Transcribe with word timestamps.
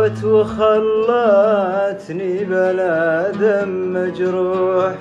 أكفت 0.00 0.24
وخلتني 0.24 2.44
بلا 2.44 3.30
ذم 3.30 3.92
مجروح. 3.92 4.94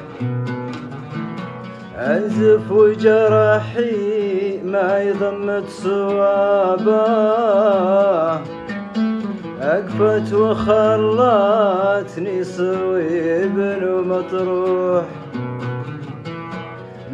أنزف 1.97 2.71
وجرحي 2.71 4.59
ما 4.63 5.01
يضمت 5.01 5.69
صوابه 5.69 7.05
أكفت 9.61 10.33
وخلتني 10.33 12.43
صويب 12.43 13.77
ومطروح 13.83 15.03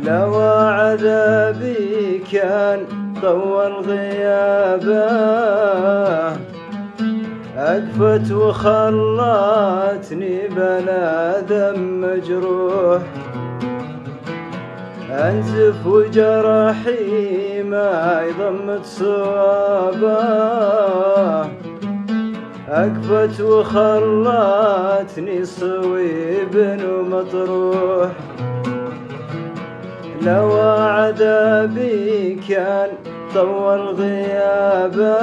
لو 0.04 0.36
عذابي 0.40 2.24
كان 2.32 2.80
طول 3.22 3.74
غيابه. 3.88 5.06
أكفت 7.66 8.32
وخلتني 8.32 10.48
بلا 10.48 11.40
دم 11.40 12.02
مجروح. 12.02 13.02
أنزف 15.12 15.88
وجرحي 15.88 17.64
ما 17.64 18.22
يضمت 18.28 18.86
صوابه. 18.86 20.20
أكفت 22.70 23.42
وخلتني 23.42 25.46
صويب 25.46 26.80
ومطروح 26.90 28.10
لو 30.22 30.52
عذابي 30.62 32.40
كان 32.50 32.90
طول 33.34 33.80
غيابه. 33.80 35.16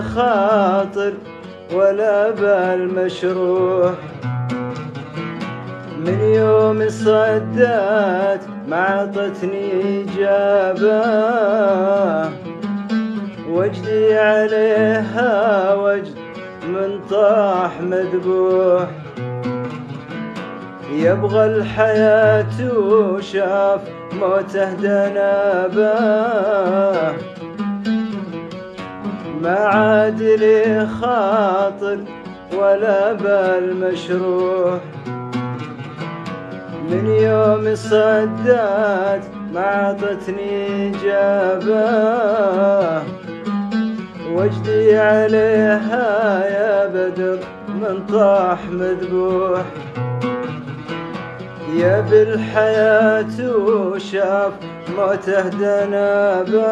خاطر 0.00 1.12
ولا 1.74 2.30
بال 2.30 2.94
مشروح. 2.94 3.94
من 6.06 6.20
يوم 6.20 6.88
صدات 6.88 8.40
ما 8.68 8.76
عطتني 8.76 10.02
إجابة 10.02 11.02
وجدي 13.50 14.18
عليها 14.18 15.74
وجد 15.74 16.14
من 16.68 17.00
طاح 17.10 17.80
مذبوح. 17.80 18.88
يبغى 20.92 21.46
الحياة 21.46 22.78
وشاف 22.78 23.80
موته 24.20 24.72
دنابه 24.72 25.96
ما 29.42 29.58
عاد 29.58 30.22
لي 30.22 30.86
خاطر 31.00 31.98
ولا 32.58 33.12
بال 33.12 33.76
مشروح. 33.76 34.80
من 36.90 37.06
يوم 37.06 37.74
صدات 37.74 39.22
ما 39.54 39.60
عطتني 39.60 40.90
إجابة 40.90 41.82
وجدي 44.32 44.98
عليها 44.98 46.44
يا 46.46 46.86
بدر 46.86 47.38
من 47.68 48.06
طاح 48.12 48.58
مذبوح. 48.70 49.64
يا 51.76 52.00
بالحياة 52.00 53.56
وشاف 53.56 54.52
موته 54.96 55.48
دنابه 55.48 56.66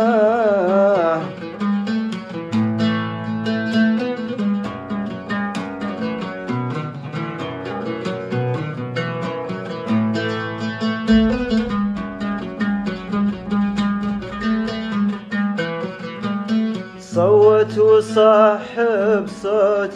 صوت 18.15 18.23
وصاحب 18.23 19.27
صوت 19.43 19.95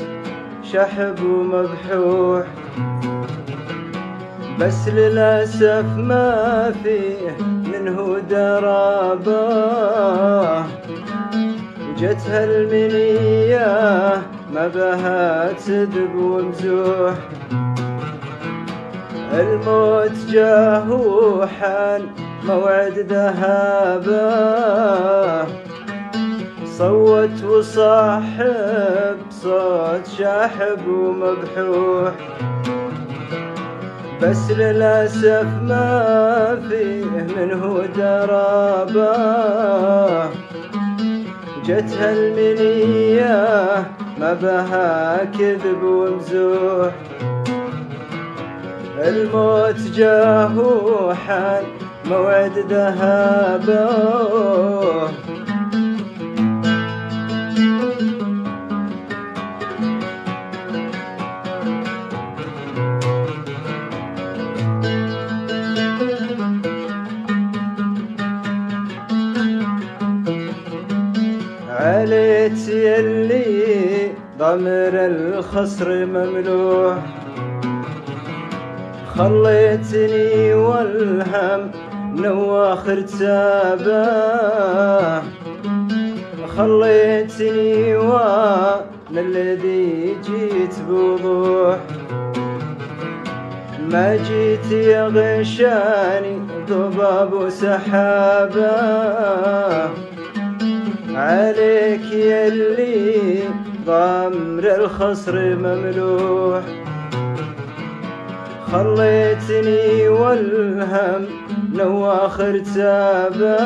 شحب 0.72 1.18
ومبحوح. 1.22 2.46
بس 4.60 4.88
للأسف 4.88 5.84
ما 5.96 6.72
فيه 6.82 7.36
منه 7.40 8.18
درابة. 8.30 9.38
جتها 11.98 12.44
المنية 12.44 14.22
ما 14.54 14.68
بها 14.68 15.52
تدب 15.52 16.14
ومزوح. 16.14 17.14
الموت 19.32 20.16
جاه 20.30 20.92
وحان 20.92 22.02
موعد 22.44 22.98
ذهابة. 22.98 24.28
صوت 26.78 27.44
وصاحب 27.44 29.16
صوت 29.30 30.06
شاحب 30.18 30.88
ومبحوح 30.88 32.12
بس 34.22 34.50
للأسف 34.50 35.46
ما 35.62 36.58
فيه 36.68 37.04
منه 37.36 37.82
درابة. 37.96 39.16
جتها 41.64 42.12
المنية 42.12 43.86
ما 44.20 44.32
بها 44.32 45.24
كذب 45.24 45.82
ومزوح. 45.82 46.92
الموت 48.98 49.80
جاه 49.96 50.58
وحان 50.58 51.64
موعد 52.04 52.58
ذهابه. 52.58 53.88
ضمر 74.48 74.94
الخصر 74.94 76.06
مملوح 76.06 76.96
خليتني 79.16 80.54
والهم 80.54 81.70
نواخر 82.16 83.00
تابه 83.00 83.98
خليتني 86.56 87.96
وأنا 87.96 89.20
الذي 89.20 90.16
جيت 90.26 90.74
بوضوح. 90.88 91.76
ما 93.90 94.16
جيت 94.16 94.72
يغشاني 94.72 96.40
ضباب 96.68 97.32
وسحابة. 97.32 98.70
عليك 101.14 102.12
يلي 102.12 103.67
ضمر 103.88 104.64
الخصر 104.74 105.56
مملوح. 105.56 106.62
خليتني 108.72 110.08
والهم 110.08 111.26
نواخر 111.74 112.58
تابه. 112.74 113.58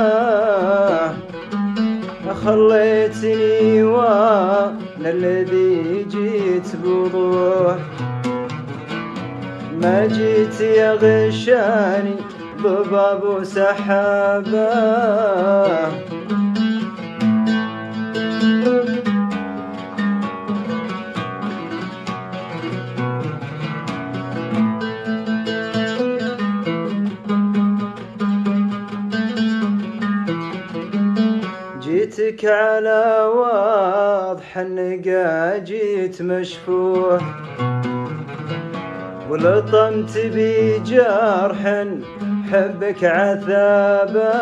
خليتني 2.45 3.83
وأنا 3.83 5.11
الذي 5.11 6.07
جيت 6.11 6.77
بوضوح 6.85 7.77
ما 9.83 10.07
جيت 10.07 10.61
يغشاني 10.61 12.17
ضباب 12.63 13.23
وسحابه. 13.25 14.63
بعدك 32.23 32.45
على 32.45 33.31
واضح 33.35 34.59
النقا 34.59 35.59
جيت 35.59 36.23
مشفوح 36.23 37.23
ولطمت 39.31 40.19
بجرح 40.35 41.85
حبك 42.53 43.05
عذابه 43.05 44.33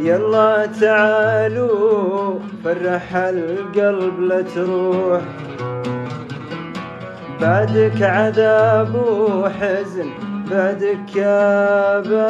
يلا 0.00 0.66
تعالوا 0.80 2.38
فرح 2.64 3.16
القلب 3.16 4.20
لا 4.20 4.42
تروح. 4.42 5.22
بعدك 7.40 8.02
عذاب 8.02 8.94
وحزن 8.94 10.10
بعدك 10.50 10.98
كابة. 11.14 12.24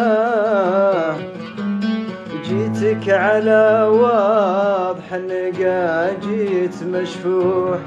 جيتك 2.49 3.11
على 3.11 3.89
واضح 3.91 5.13
النقا 5.13 6.13
جيت 6.13 6.83
مشفوح. 6.83 7.79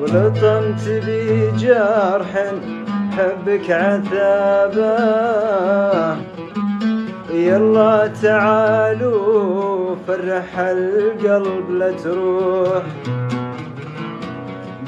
ولطمت 0.00 0.84
بجرح 1.06 2.30
حبك 3.16 3.70
عذابه. 3.70 4.94
يلا 7.30 8.06
تعالوا 8.22 9.96
فرح 10.08 10.58
القلب 10.58 11.70
لا 11.70 11.90
تروح. 11.90 12.82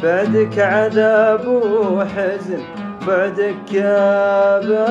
بعدك 0.02 0.58
عذاب 0.58 1.46
وحزن 1.92 2.58
بعدك 3.06 3.54
كابه. 3.72 4.86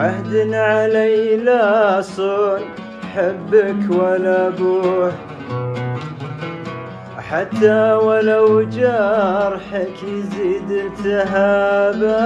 عهد 0.00 0.54
علي 0.54 1.36
لا 1.36 2.00
صون 2.00 2.60
حبك 3.14 3.90
ولا 3.90 4.48
بوح 4.48 5.12
حتى 7.18 7.92
ولو 7.92 8.62
جرحك 8.62 10.02
يزيد 10.02 10.70
التهابه 10.70 12.20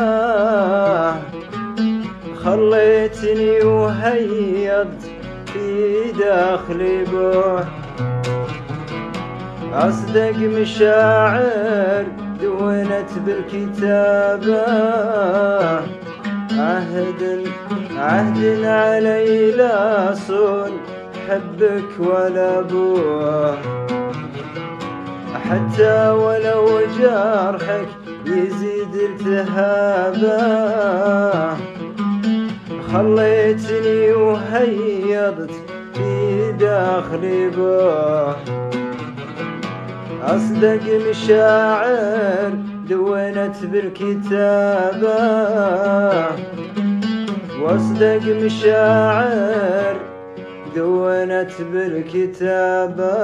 خليتني 2.44 3.62
وهيضت 3.64 5.02
في 5.46 6.12
داخلي 6.18 7.04
بوح 7.04 7.64
أصدق 9.72 10.36
مشاعر 10.36 12.04
دونت 12.40 13.10
بالكتابة. 13.26 14.64
عهد 16.64 17.48
عهد 17.96 18.64
علي 18.64 19.50
لا 19.50 20.14
صون 20.14 20.72
حبك 21.28 21.90
ولا 21.98 22.60
بوح 22.60 23.58
حتى 25.50 26.10
ولو 26.10 26.80
جرحك 26.98 27.88
يزيد 28.26 28.94
التهابه 28.94 30.38
خليتني 32.92 34.12
وهيضت 34.12 35.54
في 35.94 36.52
داخلي 36.60 37.48
بوح 37.48 38.36
أصدق 40.22 40.84
مشاعر 41.10 42.52
دونت 42.88 43.56
بالكتابة. 43.62 45.43
واصدق 47.74 48.44
مشاعر 48.44 49.96
دونت 50.74 51.52
بالكتابة. 51.72 53.14